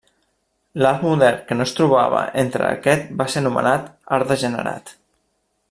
L'art 0.83 1.03
modern 1.07 1.43
que 1.49 1.57
no 1.59 1.67
es 1.67 1.73
trobava 1.79 2.23
entre 2.45 2.65
aquest 2.71 3.13
va 3.21 3.29
ser 3.35 3.45
anomenat 3.45 3.87
art 4.19 4.33
degenerat. 4.35 4.95